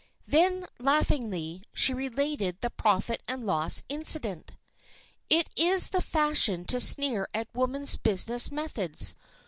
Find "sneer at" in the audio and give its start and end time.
6.79-7.53